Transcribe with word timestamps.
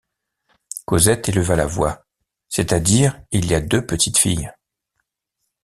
Cosette 0.85 1.29
éleva 1.29 1.55
la 1.55 1.67
voix:— 1.67 2.07
C’est-à-dire 2.49 3.21
il 3.29 3.45
y 3.45 3.53
a 3.53 3.61
deux 3.61 3.85
petites 3.85 4.17
filles. 4.17 4.51